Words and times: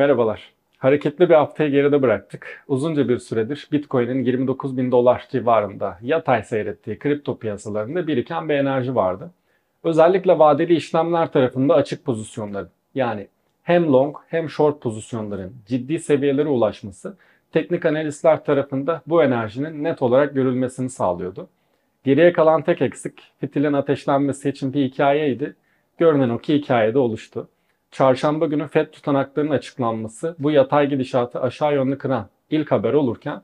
Merhabalar. 0.00 0.52
Hareketli 0.78 1.28
bir 1.28 1.34
haftayı 1.34 1.70
geride 1.70 2.02
bıraktık. 2.02 2.64
Uzunca 2.68 3.08
bir 3.08 3.18
süredir 3.18 3.68
Bitcoin'in 3.72 4.24
29 4.24 4.76
bin 4.76 4.92
dolar 4.92 5.28
civarında 5.30 5.98
yatay 6.02 6.42
seyrettiği 6.42 6.98
kripto 6.98 7.38
piyasalarında 7.38 8.06
biriken 8.06 8.48
bir 8.48 8.54
enerji 8.54 8.94
vardı. 8.94 9.30
Özellikle 9.84 10.38
vadeli 10.38 10.74
işlemler 10.74 11.32
tarafında 11.32 11.74
açık 11.74 12.04
pozisyonların 12.04 12.70
yani 12.94 13.28
hem 13.62 13.92
long 13.92 14.16
hem 14.28 14.50
short 14.50 14.80
pozisyonların 14.82 15.52
ciddi 15.66 15.98
seviyelere 15.98 16.48
ulaşması 16.48 17.16
teknik 17.52 17.84
analistler 17.84 18.44
tarafında 18.44 19.02
bu 19.06 19.22
enerjinin 19.22 19.84
net 19.84 20.02
olarak 20.02 20.34
görülmesini 20.34 20.90
sağlıyordu. 20.90 21.48
Geriye 22.04 22.32
kalan 22.32 22.62
tek 22.62 22.82
eksik 22.82 23.32
fitilin 23.40 23.72
ateşlenmesi 23.72 24.48
için 24.48 24.72
bir 24.72 24.84
hikayeydi. 24.84 25.56
Görünen 25.98 26.28
o 26.28 26.38
ki 26.38 26.54
hikayede 26.54 26.98
oluştu. 26.98 27.48
Çarşamba 27.90 28.46
günü 28.46 28.68
FED 28.68 28.86
tutanaklarının 28.86 29.50
açıklanması 29.50 30.36
bu 30.38 30.50
yatay 30.50 30.88
gidişatı 30.88 31.40
aşağı 31.40 31.74
yönlü 31.74 31.98
kıran 31.98 32.28
ilk 32.50 32.72
haber 32.72 32.92
olurken 32.92 33.42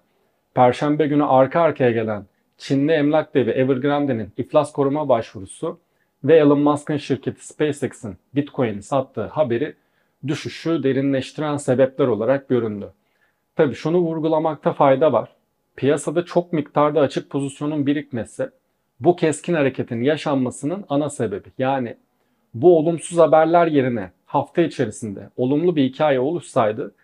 Perşembe 0.55 1.07
günü 1.07 1.25
arka 1.25 1.61
arkaya 1.61 1.91
gelen 1.91 2.27
Çinli 2.59 2.93
emlak 2.93 3.35
devi 3.35 3.51
Evergrande'nin 3.51 4.33
iflas 4.37 4.73
koruma 4.73 5.09
başvurusu 5.09 5.81
ve 6.25 6.37
Elon 6.37 6.61
Musk'ın 6.61 6.97
şirketi 6.97 7.47
SpaceX'in 7.47 8.17
Bitcoin'i 8.35 8.83
sattığı 8.83 9.27
haberi 9.27 9.75
düşüşü 10.27 10.83
derinleştiren 10.83 11.57
sebepler 11.57 12.07
olarak 12.07 12.49
göründü. 12.49 12.93
Tabi 13.57 13.75
şunu 13.75 13.99
vurgulamakta 13.99 14.73
fayda 14.73 15.13
var. 15.13 15.29
Piyasada 15.77 16.25
çok 16.25 16.53
miktarda 16.53 17.01
açık 17.01 17.31
pozisyonun 17.31 17.87
birikmesi 17.87 18.51
bu 19.01 19.17
keskin 19.17 19.55
hareketin 19.55 20.03
yaşanmasının 20.03 20.85
ana 20.89 21.11
sebebi. 21.11 21.49
Yani 21.59 21.97
bu 22.55 22.79
olumsuz 22.79 23.19
haberler 23.19 23.67
yerine 23.67 24.11
hafta 24.27 24.63
içerisinde 24.63 25.31
olumlu 25.37 25.77
bir 25.77 25.85
hikaye 25.85 26.21
oluşsaydı 26.21 26.95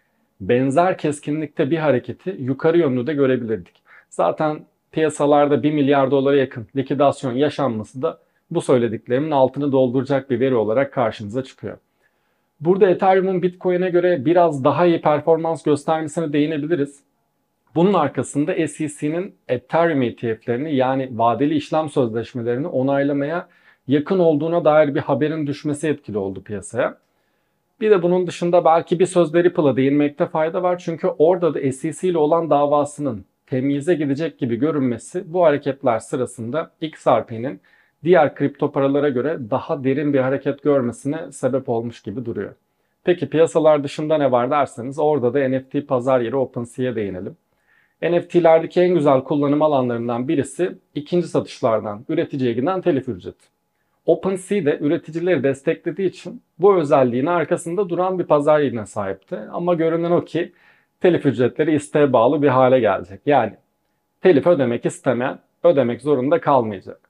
benzer 0.40 0.98
keskinlikte 0.98 1.70
bir 1.70 1.78
hareketi 1.78 2.36
yukarı 2.38 2.78
yönlü 2.78 3.06
de 3.06 3.14
görebilirdik. 3.14 3.82
Zaten 4.10 4.60
piyasalarda 4.92 5.62
1 5.62 5.72
milyar 5.72 6.10
dolara 6.10 6.36
yakın 6.36 6.66
likidasyon 6.76 7.32
yaşanması 7.32 8.02
da 8.02 8.18
bu 8.50 8.60
söylediklerimin 8.60 9.30
altını 9.30 9.72
dolduracak 9.72 10.30
bir 10.30 10.40
veri 10.40 10.54
olarak 10.54 10.92
karşımıza 10.92 11.44
çıkıyor. 11.44 11.78
Burada 12.60 12.90
Ethereum'un 12.90 13.42
Bitcoin'e 13.42 13.90
göre 13.90 14.24
biraz 14.24 14.64
daha 14.64 14.86
iyi 14.86 15.00
performans 15.00 15.62
göstermesine 15.62 16.32
değinebiliriz. 16.32 17.00
Bunun 17.74 17.94
arkasında 17.94 18.68
SEC'nin 18.68 19.34
Ethereum 19.48 20.02
ETF'lerini 20.02 20.76
yani 20.76 21.08
vadeli 21.18 21.54
işlem 21.54 21.88
sözleşmelerini 21.88 22.66
onaylamaya 22.66 23.48
yakın 23.88 24.18
olduğuna 24.18 24.64
dair 24.64 24.94
bir 24.94 25.00
haberin 25.00 25.46
düşmesi 25.46 25.88
etkili 25.88 26.18
oldu 26.18 26.42
piyasaya. 26.42 26.98
Bir 27.82 27.90
de 27.90 28.02
bunun 28.02 28.26
dışında 28.26 28.64
belki 28.64 28.98
bir 28.98 29.06
sözleri 29.06 29.44
Ripple'a 29.44 29.76
değinmekte 29.76 30.26
fayda 30.26 30.62
var. 30.62 30.78
Çünkü 30.78 31.06
orada 31.06 31.54
da 31.54 31.72
SEC 31.72 32.08
ile 32.08 32.18
olan 32.18 32.50
davasının 32.50 33.24
temyize 33.46 33.94
gidecek 33.94 34.38
gibi 34.38 34.56
görünmesi 34.56 35.32
bu 35.32 35.44
hareketler 35.44 35.98
sırasında 35.98 36.70
XRP'nin 36.80 37.60
diğer 38.04 38.34
kripto 38.34 38.72
paralara 38.72 39.08
göre 39.08 39.38
daha 39.50 39.84
derin 39.84 40.12
bir 40.12 40.18
hareket 40.18 40.62
görmesine 40.62 41.32
sebep 41.32 41.68
olmuş 41.68 42.02
gibi 42.02 42.24
duruyor. 42.24 42.54
Peki 43.04 43.30
piyasalar 43.30 43.84
dışında 43.84 44.18
ne 44.18 44.32
var 44.32 44.50
derseniz 44.50 44.98
orada 44.98 45.34
da 45.34 45.48
NFT 45.48 45.88
pazar 45.88 46.20
yeri 46.20 46.36
OpenSea'ya 46.36 46.96
değinelim. 46.96 47.36
NFT'lerdeki 48.02 48.80
en 48.80 48.94
güzel 48.94 49.20
kullanım 49.20 49.62
alanlarından 49.62 50.28
birisi 50.28 50.78
ikinci 50.94 51.28
satışlardan 51.28 52.04
üreticiye 52.08 52.52
giden 52.52 52.80
telif 52.80 53.08
ücreti. 53.08 53.52
OpenSea 54.06 54.64
de 54.64 54.78
üreticileri 54.80 55.42
desteklediği 55.42 56.08
için 56.08 56.42
bu 56.58 56.76
özelliğin 56.76 57.26
arkasında 57.26 57.88
duran 57.88 58.18
bir 58.18 58.24
pazar 58.24 58.60
yerine 58.60 58.86
sahipti. 58.86 59.36
Ama 59.52 59.74
görünen 59.74 60.10
o 60.10 60.24
ki 60.24 60.52
telif 61.00 61.26
ücretleri 61.26 61.74
isteğe 61.74 62.12
bağlı 62.12 62.42
bir 62.42 62.48
hale 62.48 62.80
gelecek. 62.80 63.20
Yani 63.26 63.52
telif 64.20 64.46
ödemek 64.46 64.86
istemeyen 64.86 65.38
ödemek 65.64 66.02
zorunda 66.02 66.40
kalmayacak. 66.40 67.00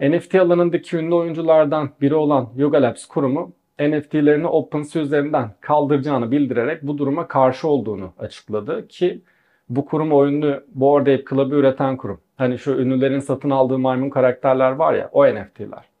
NFT 0.00 0.34
alanındaki 0.34 0.96
ünlü 0.96 1.14
oyunculardan 1.14 1.90
biri 2.00 2.14
olan 2.14 2.48
Yoga 2.56 2.82
Labs 2.82 3.06
kurumu 3.06 3.52
NFT'lerini 3.80 4.46
OpenSea 4.46 5.02
üzerinden 5.02 5.50
kaldıracağını 5.60 6.30
bildirerek 6.30 6.82
bu 6.82 6.98
duruma 6.98 7.28
karşı 7.28 7.68
olduğunu 7.68 8.12
açıkladı 8.18 8.88
ki 8.88 9.20
bu 9.68 9.84
kurum 9.84 10.12
o 10.12 10.26
ünlü 10.26 10.64
Bored 10.74 11.06
Ape 11.06 11.24
Club'ı 11.30 11.54
üreten 11.54 11.96
kurum. 11.96 12.20
Hani 12.36 12.58
şu 12.58 12.72
ünlülerin 12.72 13.18
satın 13.18 13.50
aldığı 13.50 13.78
maymun 13.78 14.10
karakterler 14.10 14.70
var 14.70 14.94
ya 14.94 15.08
o 15.12 15.26
NFT'ler. 15.26 15.93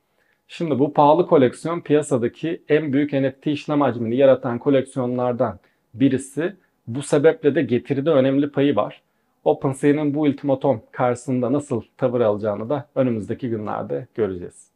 Şimdi 0.56 0.78
bu 0.78 0.92
pahalı 0.92 1.26
koleksiyon 1.26 1.80
piyasadaki 1.80 2.62
en 2.68 2.92
büyük 2.92 3.12
NFT 3.12 3.46
işlem 3.46 3.80
hacmini 3.80 4.16
yaratan 4.16 4.58
koleksiyonlardan 4.58 5.58
birisi. 5.94 6.56
Bu 6.86 7.02
sebeple 7.02 7.54
de 7.54 7.62
getiride 7.62 8.10
önemli 8.10 8.50
payı 8.50 8.76
var. 8.76 9.02
OpenSea'nın 9.44 10.14
bu 10.14 10.20
ultimatom 10.20 10.82
karşısında 10.92 11.52
nasıl 11.52 11.82
tavır 11.96 12.20
alacağını 12.20 12.68
da 12.68 12.88
önümüzdeki 12.94 13.48
günlerde 13.48 14.06
göreceğiz. 14.14 14.70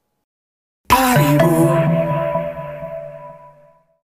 Haribo. 0.93 2.08